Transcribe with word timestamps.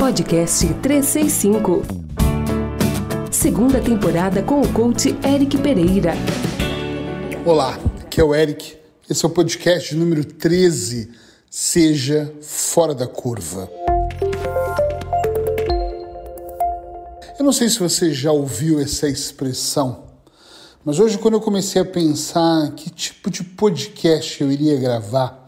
Podcast 0.00 0.66
365. 0.80 1.82
Segunda 3.30 3.82
temporada 3.82 4.42
com 4.42 4.62
o 4.62 4.72
coach 4.72 5.14
Eric 5.22 5.58
Pereira. 5.58 6.14
Olá, 7.44 7.78
aqui 8.00 8.18
é 8.18 8.24
o 8.24 8.34
Eric. 8.34 8.78
Esse 9.10 9.26
é 9.26 9.28
o 9.28 9.30
podcast 9.30 9.94
número 9.94 10.24
13. 10.24 11.10
Seja 11.50 12.34
fora 12.40 12.94
da 12.94 13.06
curva. 13.06 13.70
Eu 17.38 17.44
não 17.44 17.52
sei 17.52 17.68
se 17.68 17.78
você 17.78 18.10
já 18.10 18.32
ouviu 18.32 18.80
essa 18.80 19.06
expressão, 19.06 20.04
mas 20.82 20.98
hoje, 20.98 21.18
quando 21.18 21.34
eu 21.34 21.42
comecei 21.42 21.82
a 21.82 21.84
pensar 21.84 22.70
que 22.70 22.88
tipo 22.88 23.30
de 23.30 23.44
podcast 23.44 24.42
eu 24.42 24.50
iria 24.50 24.80
gravar, 24.80 25.39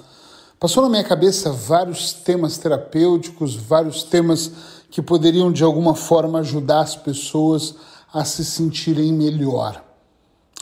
Passou 0.62 0.80
na 0.84 0.88
minha 0.88 1.02
cabeça 1.02 1.50
vários 1.50 2.12
temas 2.12 2.56
terapêuticos, 2.56 3.56
vários 3.56 4.04
temas 4.04 4.52
que 4.92 5.02
poderiam 5.02 5.50
de 5.50 5.64
alguma 5.64 5.92
forma 5.92 6.38
ajudar 6.38 6.82
as 6.82 6.94
pessoas 6.94 7.74
a 8.14 8.24
se 8.24 8.44
sentirem 8.44 9.12
melhor. 9.12 9.82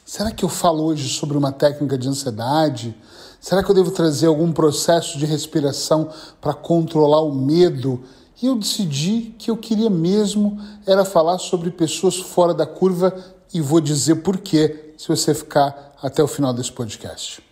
Será 0.02 0.30
que 0.30 0.42
eu 0.42 0.48
falo 0.48 0.84
hoje 0.84 1.06
sobre 1.06 1.36
uma 1.36 1.52
técnica 1.52 1.98
de 1.98 2.08
ansiedade? 2.08 2.96
Será 3.38 3.62
que 3.62 3.70
eu 3.70 3.74
devo 3.74 3.90
trazer 3.90 4.28
algum 4.28 4.52
processo 4.52 5.18
de 5.18 5.26
respiração 5.26 6.08
para 6.40 6.54
controlar 6.54 7.20
o 7.20 7.34
medo? 7.34 8.02
E 8.40 8.46
eu 8.46 8.56
decidi 8.56 9.34
que 9.38 9.50
eu 9.50 9.56
queria 9.58 9.90
mesmo 9.90 10.58
era 10.86 11.04
falar 11.04 11.36
sobre 11.36 11.70
pessoas 11.70 12.16
fora 12.16 12.54
da 12.54 12.64
curva 12.64 13.14
e 13.52 13.60
vou 13.60 13.82
dizer 13.82 14.14
por 14.22 14.38
quê 14.38 14.94
se 14.96 15.08
você 15.08 15.34
ficar 15.34 15.94
até 16.00 16.22
o 16.22 16.26
final 16.26 16.54
desse 16.54 16.72
podcast. 16.72 17.49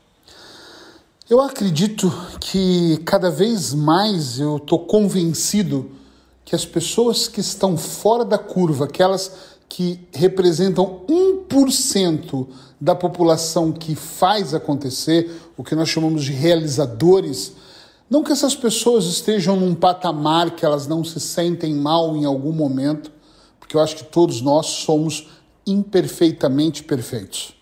Eu 1.30 1.42
acredito 1.42 2.10
que 2.40 3.02
cada 3.04 3.30
vez 3.30 3.74
mais 3.74 4.40
eu 4.40 4.56
estou 4.56 4.86
convencido 4.86 5.90
que 6.42 6.54
as 6.54 6.64
pessoas 6.64 7.28
que 7.28 7.38
estão 7.38 7.76
fora 7.76 8.24
da 8.24 8.38
curva, 8.38 8.86
aquelas 8.86 9.30
que 9.68 10.00
representam 10.10 11.02
1% 11.06 12.46
da 12.80 12.94
população 12.94 13.70
que 13.70 13.94
faz 13.94 14.54
acontecer, 14.54 15.30
o 15.54 15.62
que 15.62 15.74
nós 15.74 15.90
chamamos 15.90 16.24
de 16.24 16.32
realizadores, 16.32 17.52
não 18.08 18.24
que 18.24 18.32
essas 18.32 18.56
pessoas 18.56 19.04
estejam 19.04 19.54
num 19.54 19.74
patamar 19.74 20.52
que 20.52 20.64
elas 20.64 20.86
não 20.86 21.04
se 21.04 21.20
sentem 21.20 21.74
mal 21.74 22.16
em 22.16 22.24
algum 22.24 22.52
momento, 22.52 23.12
porque 23.60 23.76
eu 23.76 23.82
acho 23.82 23.96
que 23.96 24.04
todos 24.04 24.40
nós 24.40 24.64
somos 24.64 25.28
imperfeitamente 25.66 26.82
perfeitos. 26.82 27.54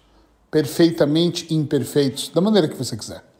Perfeitamente 0.52 1.52
imperfeitos, 1.52 2.28
da 2.28 2.40
maneira 2.40 2.68
que 2.68 2.76
você 2.76 2.96
quiser. 2.96 3.34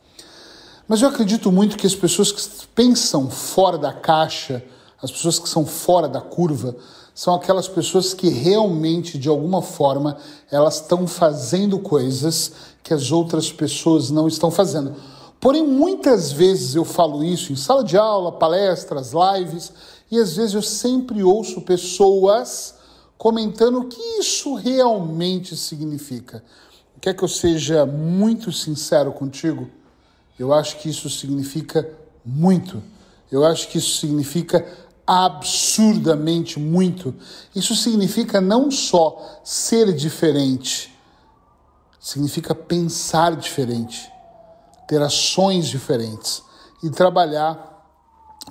Mas 0.88 1.02
eu 1.02 1.08
acredito 1.08 1.50
muito 1.50 1.76
que 1.76 1.86
as 1.86 1.96
pessoas 1.96 2.30
que 2.30 2.66
pensam 2.68 3.28
fora 3.28 3.76
da 3.76 3.92
caixa, 3.92 4.62
as 5.02 5.10
pessoas 5.10 5.38
que 5.38 5.48
são 5.48 5.66
fora 5.66 6.08
da 6.08 6.20
curva, 6.20 6.76
são 7.12 7.34
aquelas 7.34 7.66
pessoas 7.66 8.14
que 8.14 8.28
realmente, 8.28 9.18
de 9.18 9.28
alguma 9.28 9.62
forma, 9.62 10.16
elas 10.50 10.76
estão 10.82 11.06
fazendo 11.06 11.78
coisas 11.78 12.52
que 12.84 12.94
as 12.94 13.10
outras 13.10 13.50
pessoas 13.50 14.10
não 14.10 14.28
estão 14.28 14.50
fazendo. 14.50 14.94
Porém, 15.40 15.66
muitas 15.66 16.30
vezes 16.30 16.74
eu 16.74 16.84
falo 16.84 17.24
isso 17.24 17.52
em 17.52 17.56
sala 17.56 17.82
de 17.82 17.96
aula, 17.96 18.30
palestras, 18.32 19.12
lives, 19.12 19.72
e 20.10 20.18
às 20.18 20.36
vezes 20.36 20.54
eu 20.54 20.62
sempre 20.62 21.22
ouço 21.22 21.62
pessoas 21.62 22.74
comentando 23.18 23.80
o 23.80 23.88
que 23.88 24.20
isso 24.20 24.54
realmente 24.54 25.56
significa. 25.56 26.44
Quer 27.00 27.14
que 27.14 27.24
eu 27.24 27.28
seja 27.28 27.84
muito 27.84 28.52
sincero 28.52 29.10
contigo? 29.12 29.68
Eu 30.38 30.52
acho 30.52 30.78
que 30.78 30.88
isso 30.88 31.08
significa 31.08 31.88
muito. 32.24 32.82
Eu 33.30 33.44
acho 33.44 33.68
que 33.68 33.78
isso 33.78 33.98
significa 34.00 34.66
absurdamente 35.06 36.58
muito. 36.58 37.14
Isso 37.54 37.74
significa 37.76 38.40
não 38.40 38.70
só 38.70 39.40
ser 39.44 39.92
diferente, 39.94 40.92
significa 42.00 42.54
pensar 42.54 43.36
diferente, 43.36 44.10
ter 44.88 45.00
ações 45.00 45.66
diferentes 45.68 46.42
e 46.82 46.90
trabalhar 46.90 47.74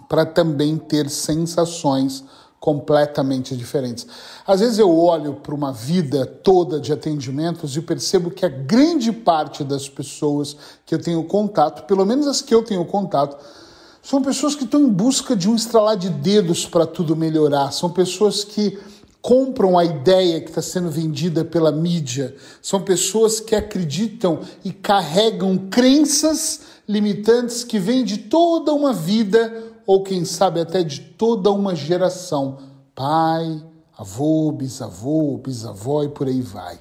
para 0.07 0.25
também 0.25 0.77
ter 0.77 1.09
sensações 1.09 2.23
completamente 2.65 3.55
diferentes. 3.55 4.07
Às 4.43 4.59
vezes 4.59 4.79
eu 4.79 4.91
olho 4.91 5.35
para 5.35 5.53
uma 5.53 5.71
vida 5.71 6.25
toda 6.25 6.79
de 6.79 6.91
atendimentos 6.91 7.77
e 7.77 7.81
percebo 7.81 8.31
que 8.31 8.43
a 8.43 8.49
grande 8.49 9.11
parte 9.11 9.63
das 9.63 9.87
pessoas 9.87 10.57
que 10.83 10.95
eu 10.95 10.99
tenho 10.99 11.23
contato, 11.25 11.85
pelo 11.85 12.03
menos 12.03 12.25
as 12.25 12.41
que 12.41 12.55
eu 12.55 12.63
tenho 12.63 12.83
contato, 12.83 13.37
são 14.01 14.19
pessoas 14.19 14.55
que 14.55 14.63
estão 14.63 14.81
em 14.81 14.89
busca 14.89 15.35
de 15.35 15.47
um 15.47 15.53
estralar 15.53 15.95
de 15.95 16.09
dedos 16.09 16.65
para 16.65 16.87
tudo 16.87 17.15
melhorar. 17.15 17.71
São 17.71 17.91
pessoas 17.91 18.43
que 18.43 18.79
compram 19.21 19.77
a 19.77 19.85
ideia 19.85 20.41
que 20.41 20.49
está 20.49 20.61
sendo 20.63 20.89
vendida 20.89 21.45
pela 21.45 21.71
mídia. 21.71 22.35
São 22.63 22.81
pessoas 22.81 23.39
que 23.39 23.53
acreditam 23.55 24.39
e 24.63 24.71
carregam 24.71 25.55
crenças 25.69 26.61
limitantes 26.89 27.63
que 27.63 27.77
vêm 27.77 28.03
de 28.03 28.17
toda 28.17 28.73
uma 28.73 28.91
vida 28.91 29.74
ou 29.85 30.03
quem 30.03 30.25
sabe 30.25 30.59
até 30.59 30.83
de 30.83 31.01
toda 31.01 31.51
uma 31.51 31.75
geração, 31.75 32.57
pai, 32.93 33.63
avô, 33.97 34.51
bisavô, 34.51 35.37
bisavó 35.37 36.03
e 36.03 36.09
por 36.09 36.27
aí 36.27 36.41
vai. 36.41 36.79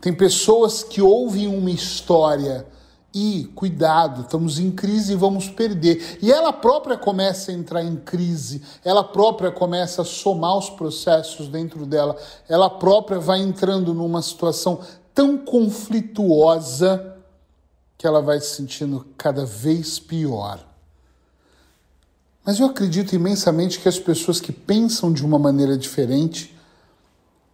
Tem 0.00 0.12
pessoas 0.12 0.82
que 0.82 1.02
ouvem 1.02 1.46
uma 1.46 1.70
história 1.70 2.66
e, 3.18 3.50
cuidado, 3.54 4.22
estamos 4.22 4.58
em 4.58 4.70
crise 4.70 5.14
e 5.14 5.16
vamos 5.16 5.48
perder. 5.48 6.18
E 6.20 6.30
ela 6.30 6.52
própria 6.52 6.98
começa 6.98 7.50
a 7.50 7.54
entrar 7.54 7.82
em 7.82 7.96
crise, 7.96 8.62
ela 8.84 9.02
própria 9.02 9.50
começa 9.50 10.02
a 10.02 10.04
somar 10.04 10.56
os 10.58 10.68
processos 10.68 11.48
dentro 11.48 11.86
dela, 11.86 12.14
ela 12.46 12.68
própria 12.68 13.18
vai 13.18 13.40
entrando 13.40 13.94
numa 13.94 14.20
situação 14.20 14.80
tão 15.14 15.38
conflituosa 15.38 17.16
que 17.96 18.06
ela 18.06 18.20
vai 18.20 18.38
se 18.38 18.54
sentindo 18.54 19.06
cada 19.16 19.46
vez 19.46 19.98
pior. 19.98 20.75
Mas 22.46 22.60
eu 22.60 22.66
acredito 22.66 23.12
imensamente 23.12 23.80
que 23.80 23.88
as 23.88 23.98
pessoas 23.98 24.40
que 24.40 24.52
pensam 24.52 25.12
de 25.12 25.26
uma 25.26 25.36
maneira 25.36 25.76
diferente, 25.76 26.56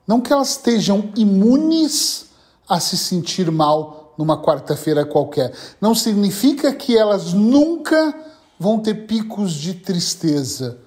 não 0.06 0.20
que 0.20 0.30
elas 0.30 0.50
estejam 0.50 1.10
imunes 1.16 2.26
a 2.68 2.78
se 2.78 2.98
sentir 2.98 3.50
mal 3.50 4.12
numa 4.18 4.42
quarta-feira 4.42 5.06
qualquer, 5.06 5.54
não 5.80 5.94
significa 5.94 6.74
que 6.74 6.94
elas 6.94 7.32
nunca 7.32 8.14
vão 8.58 8.78
ter 8.78 9.06
picos 9.06 9.54
de 9.54 9.72
tristeza. 9.72 10.78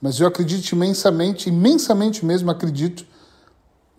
Mas 0.00 0.18
eu 0.18 0.26
acredito 0.26 0.72
imensamente, 0.72 1.50
imensamente 1.50 2.24
mesmo 2.24 2.50
acredito, 2.50 3.04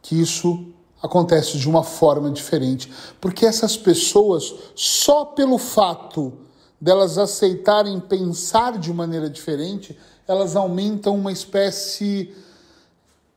que 0.02 0.20
isso 0.20 0.66
acontece 1.04 1.60
de 1.60 1.70
uma 1.70 1.84
forma 1.84 2.32
diferente. 2.32 2.92
Porque 3.22 3.46
essas 3.46 3.78
pessoas, 3.78 4.52
só 4.74 5.24
pelo 5.24 5.60
fato 5.60 6.34
delas 6.82 7.20
aceitarem 7.20 8.00
pensar 8.00 8.80
de 8.80 8.92
maneira 8.92 9.30
diferente, 9.30 9.96
elas 10.28 10.56
aumentam 10.56 11.16
uma 11.16 11.32
espécie. 11.32 12.34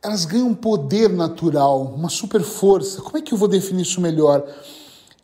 Elas 0.01 0.25
ganham 0.25 0.47
um 0.47 0.55
poder 0.55 1.09
natural, 1.09 1.83
uma 1.95 2.09
super 2.09 2.41
força. 2.41 3.01
Como 3.01 3.17
é 3.17 3.21
que 3.21 3.33
eu 3.33 3.37
vou 3.37 3.47
definir 3.47 3.83
isso 3.83 4.01
melhor? 4.01 4.43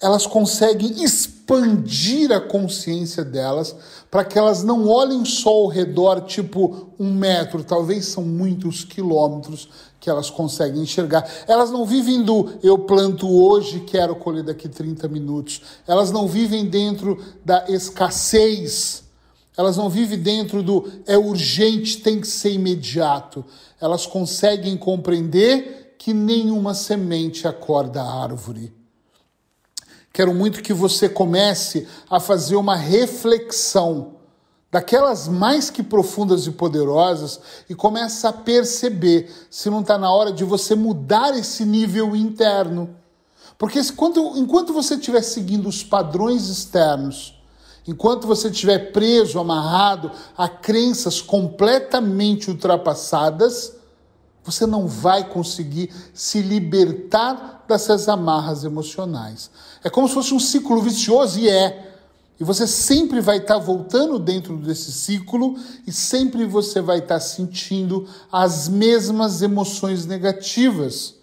Elas 0.02 0.26
conseguem 0.26 1.04
expandir 1.04 2.32
a 2.32 2.40
consciência 2.40 3.24
delas 3.24 3.76
para 4.10 4.26
que 4.26 4.38
elas 4.38 4.64
não 4.64 4.88
olhem 4.88 5.24
só 5.24 5.50
ao 5.50 5.68
redor, 5.68 6.22
tipo 6.22 6.90
um 7.00 7.14
metro, 7.14 7.64
talvez 7.64 8.06
são 8.06 8.24
muitos 8.24 8.84
quilômetros, 8.84 9.70
que 10.00 10.10
elas 10.10 10.32
conseguem 10.32 10.82
enxergar. 10.82 11.30
Elas 11.48 11.70
não 11.70 11.86
vivem 11.86 12.24
do 12.24 12.50
eu 12.64 12.80
planto 12.80 13.30
hoje, 13.30 13.82
quero 13.82 14.16
colher 14.16 14.44
daqui 14.44 14.68
30 14.68 15.08
minutos. 15.08 15.62
Elas 15.88 16.12
não 16.12 16.28
vivem 16.28 16.66
dentro 16.66 17.24
da 17.46 17.66
escassez. 17.70 19.04
Elas 19.56 19.78
não 19.78 19.90
vivem 19.90 20.18
dentro 20.18 20.64
do 20.64 20.92
é 21.06 21.18
urgente, 21.18 21.98
tem 21.98 22.20
que 22.20 22.28
ser 22.28 22.54
imediato. 22.54 23.46
Elas 23.80 24.08
conseguem 24.08 24.76
compreender 24.76 25.96
que 26.00 26.14
nenhuma 26.14 26.74
semente 26.74 27.48
acorda 27.48 28.02
a 28.02 28.24
árvore. 28.24 28.81
Quero 30.14 30.34
muito 30.34 30.62
que 30.62 30.74
você 30.74 31.08
comece 31.08 31.88
a 32.10 32.20
fazer 32.20 32.56
uma 32.56 32.76
reflexão 32.76 34.16
daquelas 34.72 35.28
mais 35.28 35.70
que 35.70 35.84
profundas 35.84 36.48
e 36.48 36.52
poderosas, 36.52 37.42
e 37.70 37.76
começa 37.76 38.30
a 38.30 38.34
perceber 38.34 39.30
se 39.50 39.70
não 39.70 39.82
está 39.82 39.98
na 39.98 40.12
hora 40.12 40.32
de 40.32 40.46
você 40.46 40.76
mudar 40.76 41.38
esse 41.38 41.66
nível 41.66 42.16
interno. 42.16 42.96
Porque 43.58 43.80
enquanto, 43.80 44.38
enquanto 44.38 44.72
você 44.72 44.96
estiver 44.96 45.22
seguindo 45.22 45.68
os 45.68 45.84
padrões 45.84 46.48
externos, 46.48 47.38
enquanto 47.86 48.26
você 48.26 48.48
estiver 48.48 48.94
preso, 48.94 49.40
amarrado 49.40 50.10
a 50.38 50.48
crenças 50.48 51.22
completamente 51.22 52.50
ultrapassadas, 52.50 53.76
você 54.44 54.66
não 54.66 54.88
vai 54.88 55.30
conseguir 55.30 55.94
se 56.14 56.42
libertar 56.42 57.64
dessas 57.68 58.10
amarras 58.10 58.64
emocionais. 58.64 59.52
É 59.84 59.90
como 59.90 60.08
se 60.08 60.14
fosse 60.14 60.34
um 60.34 60.40
ciclo 60.40 60.82
vicioso, 60.82 61.40
e 61.40 61.48
é. 61.50 61.92
E 62.40 62.44
você 62.44 62.66
sempre 62.66 63.22
vai 63.22 63.38
estar 63.38 63.60
voltando 63.60 64.18
dentro 64.18 64.58
desse 64.58 64.92
ciclo 64.92 65.56
e 65.86 65.92
sempre 65.92 66.44
você 66.44 66.82
vai 66.82 66.98
estar 66.98 67.20
sentindo 67.20 68.08
as 68.32 68.68
mesmas 68.68 69.44
emoções 69.44 70.08
negativas. 70.08 71.14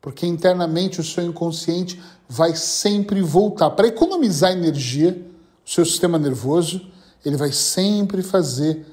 Porque 0.00 0.26
internamente 0.26 1.00
o 1.00 1.04
seu 1.04 1.24
inconsciente 1.24 2.02
vai 2.28 2.56
sempre 2.56 3.22
voltar. 3.22 3.70
Para 3.70 3.86
economizar 3.86 4.50
energia, 4.50 5.24
o 5.64 5.70
seu 5.70 5.84
sistema 5.84 6.18
nervoso, 6.18 6.80
ele 7.24 7.36
vai 7.36 7.52
sempre 7.52 8.20
fazer 8.20 8.84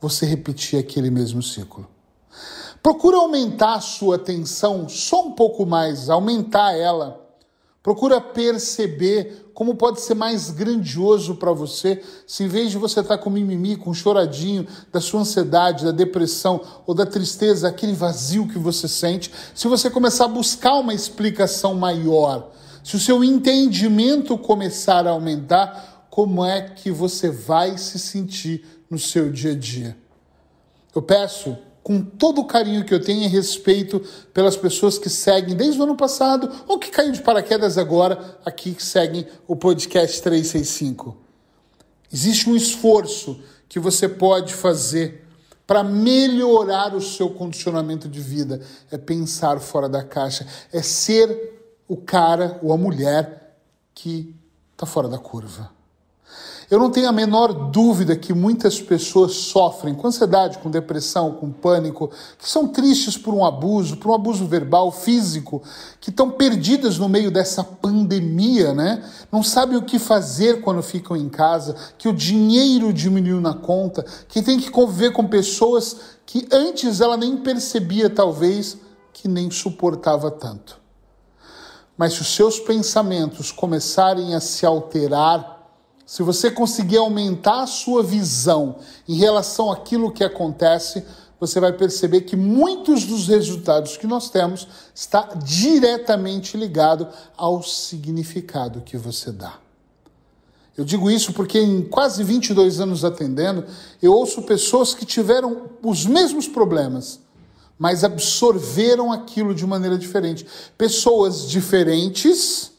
você 0.00 0.24
repetir 0.24 0.78
aquele 0.78 1.10
mesmo 1.10 1.42
ciclo. 1.42 1.86
Procura 2.88 3.18
aumentar 3.18 3.74
a 3.74 3.80
sua 3.82 4.16
atenção 4.16 4.88
só 4.88 5.26
um 5.26 5.32
pouco 5.32 5.66
mais, 5.66 6.08
aumentar 6.08 6.74
ela 6.74 7.28
Procura 7.82 8.18
perceber 8.18 9.50
como 9.52 9.74
pode 9.74 10.00
ser 10.00 10.14
mais 10.14 10.50
grandioso 10.50 11.34
para 11.34 11.52
você 11.52 12.02
se 12.26 12.44
em 12.44 12.48
vez 12.48 12.70
de 12.70 12.78
você 12.78 13.00
estar 13.00 13.18
tá 13.18 13.22
com 13.22 13.28
mimimi, 13.28 13.76
com 13.76 13.92
choradinho 13.92 14.66
da 14.90 15.02
sua 15.02 15.20
ansiedade, 15.20 15.84
da 15.84 15.90
depressão 15.90 16.62
ou 16.86 16.94
da 16.94 17.04
tristeza, 17.04 17.68
aquele 17.68 17.92
vazio 17.92 18.48
que 18.48 18.58
você 18.58 18.88
sente, 18.88 19.30
se 19.54 19.68
você 19.68 19.90
começar 19.90 20.24
a 20.24 20.28
buscar 20.28 20.74
uma 20.74 20.94
explicação 20.94 21.74
maior, 21.74 22.52
se 22.82 22.96
o 22.96 23.00
seu 23.00 23.22
entendimento 23.22 24.38
começar 24.38 25.06
a 25.06 25.10
aumentar, 25.10 26.06
como 26.08 26.42
é 26.42 26.62
que 26.62 26.90
você 26.90 27.30
vai 27.30 27.76
se 27.76 27.98
sentir 27.98 28.64
no 28.88 28.98
seu 28.98 29.30
dia 29.30 29.52
a 29.52 29.54
dia? 29.54 29.94
Eu 30.94 31.02
peço 31.02 31.67
com 31.82 32.02
todo 32.02 32.40
o 32.40 32.46
carinho 32.46 32.84
que 32.84 32.92
eu 32.92 33.02
tenho 33.02 33.22
e 33.22 33.28
respeito 33.28 34.00
pelas 34.32 34.56
pessoas 34.56 34.98
que 34.98 35.08
seguem 35.08 35.56
desde 35.56 35.80
o 35.80 35.84
ano 35.84 35.96
passado 35.96 36.50
ou 36.66 36.78
que 36.78 36.90
caiu 36.90 37.12
de 37.12 37.22
paraquedas 37.22 37.78
agora 37.78 38.38
aqui 38.44 38.74
que 38.74 38.84
seguem 38.84 39.26
o 39.46 39.56
podcast 39.56 40.20
365. 40.22 41.16
Existe 42.12 42.48
um 42.48 42.56
esforço 42.56 43.40
que 43.68 43.78
você 43.78 44.08
pode 44.08 44.54
fazer 44.54 45.26
para 45.66 45.84
melhorar 45.84 46.94
o 46.94 47.00
seu 47.00 47.28
condicionamento 47.28 48.08
de 48.08 48.20
vida, 48.20 48.62
é 48.90 48.96
pensar 48.96 49.60
fora 49.60 49.86
da 49.86 50.02
caixa, 50.02 50.46
é 50.72 50.80
ser 50.80 51.58
o 51.86 51.96
cara 51.96 52.58
ou 52.62 52.72
a 52.72 52.76
mulher 52.76 53.58
que 53.94 54.34
está 54.72 54.86
fora 54.86 55.08
da 55.08 55.18
curva. 55.18 55.77
Eu 56.70 56.78
não 56.78 56.90
tenho 56.90 57.08
a 57.08 57.12
menor 57.12 57.70
dúvida 57.70 58.14
que 58.14 58.34
muitas 58.34 58.78
pessoas 58.78 59.32
sofrem 59.32 59.94
com 59.94 60.06
ansiedade, 60.06 60.58
com 60.58 60.70
depressão, 60.70 61.32
com 61.32 61.50
pânico, 61.50 62.10
que 62.38 62.46
são 62.46 62.68
tristes 62.68 63.16
por 63.16 63.32
um 63.32 63.42
abuso, 63.42 63.96
por 63.96 64.10
um 64.10 64.14
abuso 64.14 64.46
verbal, 64.46 64.92
físico, 64.92 65.62
que 65.98 66.10
estão 66.10 66.30
perdidas 66.30 66.98
no 66.98 67.08
meio 67.08 67.30
dessa 67.30 67.64
pandemia, 67.64 68.74
né? 68.74 69.02
Não 69.32 69.42
sabem 69.42 69.78
o 69.78 69.82
que 69.82 69.98
fazer 69.98 70.60
quando 70.60 70.82
ficam 70.82 71.16
em 71.16 71.30
casa, 71.30 71.74
que 71.96 72.06
o 72.06 72.12
dinheiro 72.12 72.92
diminuiu 72.92 73.40
na 73.40 73.54
conta, 73.54 74.04
que 74.28 74.42
tem 74.42 74.60
que 74.60 74.70
conviver 74.70 75.12
com 75.12 75.26
pessoas 75.26 75.96
que 76.26 76.46
antes 76.52 77.00
ela 77.00 77.16
nem 77.16 77.38
percebia, 77.38 78.10
talvez, 78.10 78.76
que 79.14 79.26
nem 79.26 79.50
suportava 79.50 80.30
tanto. 80.30 80.78
Mas 81.96 82.12
se 82.12 82.20
os 82.20 82.28
seus 82.28 82.60
pensamentos 82.60 83.50
começarem 83.50 84.34
a 84.34 84.40
se 84.40 84.66
alterar, 84.66 85.57
se 86.08 86.22
você 86.22 86.50
conseguir 86.50 86.96
aumentar 86.96 87.64
a 87.64 87.66
sua 87.66 88.02
visão 88.02 88.76
em 89.06 89.16
relação 89.16 89.70
àquilo 89.70 90.10
que 90.10 90.24
acontece, 90.24 91.04
você 91.38 91.60
vai 91.60 91.70
perceber 91.70 92.22
que 92.22 92.34
muitos 92.34 93.04
dos 93.04 93.28
resultados 93.28 93.98
que 93.98 94.06
nós 94.06 94.30
temos 94.30 94.66
está 94.94 95.34
diretamente 95.44 96.56
ligado 96.56 97.08
ao 97.36 97.62
significado 97.62 98.80
que 98.80 98.96
você 98.96 99.30
dá. 99.30 99.58
Eu 100.78 100.82
digo 100.82 101.10
isso 101.10 101.34
porque 101.34 101.60
em 101.60 101.82
quase 101.82 102.24
22 102.24 102.80
anos 102.80 103.04
atendendo, 103.04 103.66
eu 104.00 104.14
ouço 104.14 104.40
pessoas 104.40 104.94
que 104.94 105.04
tiveram 105.04 105.68
os 105.82 106.06
mesmos 106.06 106.48
problemas, 106.48 107.20
mas 107.78 108.02
absorveram 108.02 109.12
aquilo 109.12 109.54
de 109.54 109.66
maneira 109.66 109.98
diferente. 109.98 110.46
Pessoas 110.78 111.46
diferentes, 111.50 112.72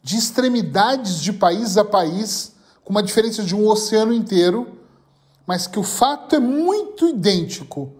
de 0.00 0.16
extremidades 0.16 1.20
de 1.20 1.32
país 1.32 1.76
a 1.76 1.84
país, 1.84 2.51
com 2.84 2.90
uma 2.90 3.02
diferença 3.02 3.42
de 3.42 3.54
um 3.54 3.66
oceano 3.68 4.12
inteiro, 4.12 4.78
mas 5.46 5.66
que 5.66 5.78
o 5.78 5.82
fato 5.82 6.36
é 6.36 6.40
muito 6.40 7.08
idêntico. 7.08 7.92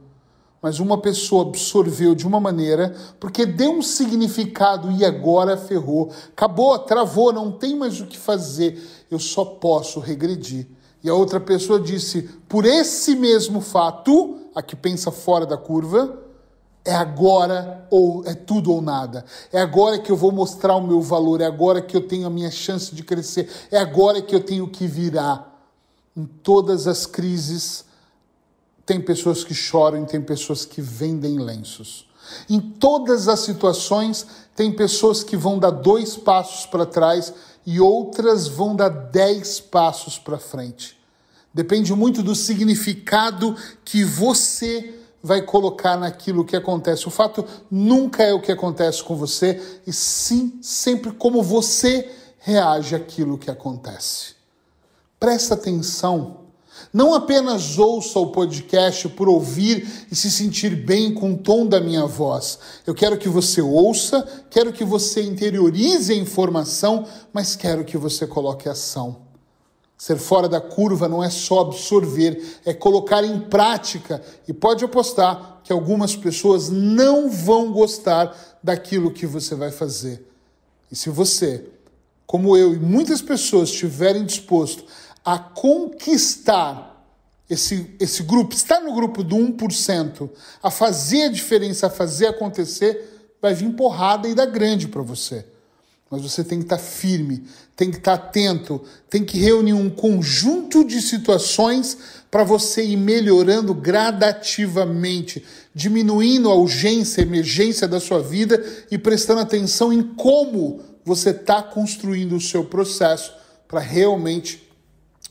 Mas 0.60 0.78
uma 0.78 0.98
pessoa 0.98 1.48
absorveu 1.48 2.14
de 2.14 2.24
uma 2.26 2.38
maneira, 2.38 2.94
porque 3.18 3.44
deu 3.44 3.72
um 3.72 3.82
significado 3.82 4.92
e 4.92 5.04
agora 5.04 5.56
ferrou. 5.56 6.12
Acabou, 6.28 6.78
travou, 6.78 7.32
não 7.32 7.50
tem 7.50 7.76
mais 7.76 8.00
o 8.00 8.06
que 8.06 8.16
fazer, 8.16 8.80
eu 9.10 9.18
só 9.18 9.44
posso 9.44 9.98
regredir. 9.98 10.68
E 11.02 11.10
a 11.10 11.14
outra 11.14 11.40
pessoa 11.40 11.80
disse: 11.80 12.22
por 12.48 12.64
esse 12.64 13.16
mesmo 13.16 13.60
fato, 13.60 14.38
a 14.54 14.62
que 14.62 14.76
pensa 14.76 15.10
fora 15.10 15.44
da 15.44 15.56
curva, 15.56 16.16
é 16.84 16.94
agora 16.94 17.86
ou 17.90 18.24
é 18.26 18.34
tudo 18.34 18.72
ou 18.72 18.82
nada. 18.82 19.24
É 19.52 19.60
agora 19.60 19.98
que 19.98 20.10
eu 20.10 20.16
vou 20.16 20.32
mostrar 20.32 20.74
o 20.76 20.86
meu 20.86 21.00
valor, 21.00 21.40
é 21.40 21.46
agora 21.46 21.80
que 21.80 21.96
eu 21.96 22.06
tenho 22.06 22.26
a 22.26 22.30
minha 22.30 22.50
chance 22.50 22.94
de 22.94 23.02
crescer, 23.02 23.48
é 23.70 23.78
agora 23.78 24.20
que 24.20 24.34
eu 24.34 24.40
tenho 24.40 24.68
que 24.68 24.86
virar. 24.86 25.48
Em 26.16 26.26
todas 26.26 26.86
as 26.86 27.06
crises, 27.06 27.84
tem 28.84 29.00
pessoas 29.00 29.44
que 29.44 29.54
choram, 29.54 30.04
tem 30.04 30.20
pessoas 30.20 30.64
que 30.64 30.82
vendem 30.82 31.38
lenços. 31.38 32.08
Em 32.48 32.60
todas 32.60 33.28
as 33.28 33.40
situações, 33.40 34.26
tem 34.54 34.72
pessoas 34.72 35.22
que 35.22 35.36
vão 35.36 35.58
dar 35.58 35.70
dois 35.70 36.16
passos 36.16 36.66
para 36.66 36.84
trás 36.84 37.32
e 37.64 37.80
outras 37.80 38.48
vão 38.48 38.74
dar 38.74 38.88
dez 38.88 39.60
passos 39.60 40.18
para 40.18 40.38
frente. 40.38 40.98
Depende 41.54 41.94
muito 41.94 42.22
do 42.22 42.34
significado 42.34 43.56
que 43.84 44.04
você 44.04 44.94
vai 45.22 45.42
colocar 45.42 45.96
naquilo 45.96 46.44
que 46.44 46.56
acontece. 46.56 47.06
O 47.06 47.10
fato 47.10 47.44
nunca 47.70 48.22
é 48.22 48.32
o 48.32 48.40
que 48.40 48.50
acontece 48.50 49.02
com 49.02 49.16
você, 49.16 49.60
e 49.86 49.92
sim 49.92 50.58
sempre 50.60 51.12
como 51.12 51.42
você 51.42 52.10
reage 52.38 52.94
àquilo 52.94 53.38
que 53.38 53.50
acontece. 53.50 54.34
Presta 55.20 55.54
atenção. 55.54 56.42
Não 56.92 57.14
apenas 57.14 57.78
ouça 57.78 58.18
o 58.18 58.32
podcast 58.32 59.08
por 59.10 59.28
ouvir 59.28 60.06
e 60.10 60.16
se 60.16 60.30
sentir 60.30 60.74
bem 60.74 61.14
com 61.14 61.34
o 61.34 61.38
tom 61.38 61.66
da 61.66 61.80
minha 61.80 62.06
voz. 62.06 62.58
Eu 62.86 62.94
quero 62.94 63.16
que 63.16 63.28
você 63.28 63.62
ouça, 63.62 64.26
quero 64.50 64.72
que 64.72 64.84
você 64.84 65.22
interiorize 65.22 66.12
a 66.12 66.16
informação, 66.16 67.06
mas 67.32 67.54
quero 67.54 67.84
que 67.84 67.96
você 67.96 68.26
coloque 68.26 68.68
ação. 68.68 69.31
Ser 70.02 70.16
fora 70.16 70.48
da 70.48 70.60
curva 70.60 71.06
não 71.06 71.22
é 71.22 71.30
só 71.30 71.60
absorver, 71.60 72.58
é 72.64 72.74
colocar 72.74 73.22
em 73.22 73.38
prática. 73.38 74.20
E 74.48 74.52
pode 74.52 74.84
apostar 74.84 75.60
que 75.62 75.72
algumas 75.72 76.16
pessoas 76.16 76.68
não 76.68 77.30
vão 77.30 77.70
gostar 77.70 78.36
daquilo 78.60 79.12
que 79.12 79.28
você 79.28 79.54
vai 79.54 79.70
fazer. 79.70 80.26
E 80.90 80.96
se 80.96 81.08
você, 81.08 81.66
como 82.26 82.56
eu 82.56 82.74
e 82.74 82.80
muitas 82.80 83.22
pessoas, 83.22 83.68
estiverem 83.68 84.24
disposto 84.24 84.84
a 85.24 85.38
conquistar 85.38 87.06
esse, 87.48 87.94
esse 88.00 88.24
grupo, 88.24 88.56
estar 88.56 88.80
no 88.80 88.96
grupo 88.96 89.22
do 89.22 89.36
1%, 89.36 90.28
a 90.60 90.68
fazer 90.68 91.26
a 91.26 91.30
diferença, 91.30 91.86
a 91.86 91.90
fazer 91.90 92.26
acontecer, 92.26 93.30
vai 93.40 93.54
vir 93.54 93.72
porrada 93.76 94.26
e 94.26 94.34
dar 94.34 94.46
grande 94.46 94.88
para 94.88 95.02
você 95.02 95.46
mas 96.12 96.20
você 96.20 96.44
tem 96.44 96.58
que 96.58 96.66
estar 96.66 96.76
firme, 96.76 97.42
tem 97.74 97.90
que 97.90 97.96
estar 97.96 98.12
atento, 98.12 98.82
tem 99.08 99.24
que 99.24 99.38
reunir 99.38 99.72
um 99.72 99.88
conjunto 99.88 100.84
de 100.84 101.00
situações 101.00 101.96
para 102.30 102.44
você 102.44 102.84
ir 102.84 102.98
melhorando 102.98 103.72
gradativamente, 103.72 105.42
diminuindo 105.74 106.50
a 106.50 106.54
urgência, 106.54 107.24
a 107.24 107.26
emergência 107.26 107.88
da 107.88 107.98
sua 107.98 108.22
vida 108.22 108.62
e 108.90 108.98
prestando 108.98 109.40
atenção 109.40 109.90
em 109.90 110.02
como 110.02 110.82
você 111.02 111.30
está 111.30 111.62
construindo 111.62 112.36
o 112.36 112.40
seu 112.42 112.62
processo 112.62 113.32
para 113.66 113.80
realmente 113.80 114.70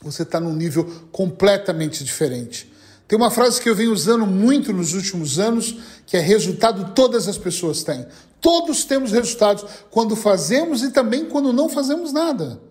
você 0.02 0.24
estar 0.24 0.40
tá 0.40 0.44
num 0.44 0.56
nível 0.56 0.84
completamente 1.12 2.04
diferente. 2.04 2.71
Tem 3.12 3.18
uma 3.18 3.30
frase 3.30 3.60
que 3.60 3.68
eu 3.68 3.76
venho 3.76 3.92
usando 3.92 4.26
muito 4.26 4.72
nos 4.72 4.94
últimos 4.94 5.38
anos, 5.38 5.76
que 6.06 6.16
é 6.16 6.22
resultado 6.22 6.94
todas 6.96 7.28
as 7.28 7.38
pessoas 7.38 7.84
têm. 7.84 8.06
Todos 8.40 8.86
temos 8.86 9.12
resultados 9.12 9.66
quando 9.90 10.16
fazemos 10.16 10.82
e 10.82 10.92
também 10.92 11.26
quando 11.26 11.52
não 11.52 11.68
fazemos 11.68 12.14
nada. 12.14 12.62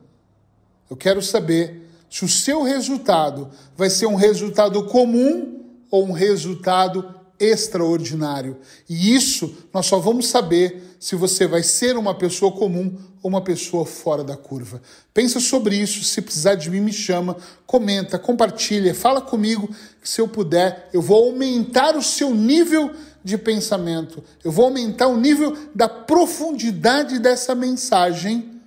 Eu 0.88 0.97
quero 0.97 1.20
saber 1.20 1.87
se 2.09 2.25
o 2.25 2.28
seu 2.28 2.62
resultado 2.62 3.50
vai 3.76 3.90
ser 3.90 4.06
um 4.06 4.14
resultado 4.14 4.82
comum 4.85 5.62
ou 5.90 6.06
um 6.06 6.12
resultado 6.12 7.14
extraordinário. 7.40 8.59
E 8.88 9.14
isso 9.14 9.56
nós 9.73 9.87
só 9.87 9.99
vamos 9.99 10.28
saber 10.28 10.97
se 11.00 11.16
você 11.16 11.47
vai 11.47 11.62
ser 11.62 11.97
uma 11.97 12.14
pessoa 12.14 12.52
comum 12.52 12.94
ou 13.23 13.30
uma 13.30 13.40
pessoa 13.40 13.87
fora 13.87 14.23
da 14.23 14.37
curva. 14.37 14.82
Pensa 15.14 15.40
sobre 15.40 15.76
isso, 15.76 16.04
se 16.04 16.20
precisar 16.20 16.56
de 16.56 16.70
mim 16.70 16.80
me 16.80 16.92
chama, 16.92 17.37
comenta, 17.66 18.18
compartilha, 18.18 18.94
fala 18.94 19.23
comigo, 19.23 19.68
que 20.00 20.09
se 20.09 20.20
eu 20.20 20.28
puder, 20.28 20.90
eu 20.92 21.00
vou 21.00 21.30
aumentar 21.30 21.97
o 21.97 22.02
seu 22.02 22.35
nível 22.35 22.92
de 23.25 23.37
pensamento. 23.38 24.23
Eu 24.44 24.52
vou 24.52 24.66
aumentar 24.66 25.06
o 25.06 25.16
nível 25.16 25.56
da 25.75 25.88
profundidade 25.88 27.18
dessa 27.18 27.54
mensagem 27.54 28.61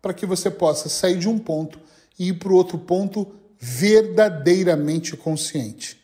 para 0.00 0.12
que 0.12 0.26
você 0.26 0.50
possa 0.50 0.88
sair 0.88 1.18
de 1.18 1.28
um 1.28 1.38
ponto 1.38 1.78
e 2.18 2.28
ir 2.28 2.34
para 2.34 2.52
o 2.52 2.56
outro 2.56 2.78
ponto 2.78 3.26
verdadeiramente 3.58 5.16
consciente. 5.16 6.01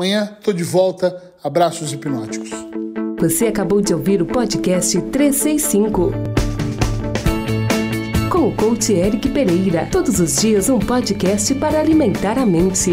Amanhã 0.00 0.34
estou 0.38 0.54
de 0.54 0.64
volta. 0.64 1.14
Abraços 1.44 1.92
hipnóticos. 1.92 2.48
Você 3.18 3.48
acabou 3.48 3.82
de 3.82 3.92
ouvir 3.92 4.22
o 4.22 4.24
podcast 4.24 4.98
365. 4.98 6.10
Com 8.30 8.48
o 8.48 8.56
coach 8.56 8.94
Eric 8.94 9.28
Pereira. 9.28 9.86
Todos 9.92 10.18
os 10.18 10.40
dias 10.40 10.70
um 10.70 10.78
podcast 10.78 11.54
para 11.56 11.78
alimentar 11.78 12.38
a 12.38 12.46
mente. 12.46 12.92